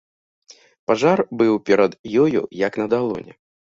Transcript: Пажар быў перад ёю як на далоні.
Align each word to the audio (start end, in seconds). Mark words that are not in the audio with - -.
Пажар 0.93 1.23
быў 1.43 1.53
перад 1.69 1.91
ёю 2.25 2.29
як 2.67 2.73
на 2.85 2.93
далоні. 2.97 3.43